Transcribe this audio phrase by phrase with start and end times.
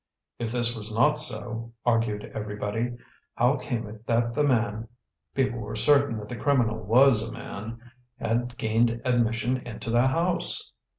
[0.39, 2.97] If this was not so, argued everybody,
[3.35, 4.87] how came it that the man
[5.35, 7.79] people were certain that the criminal was a man
[8.19, 10.71] had gained admission into the house?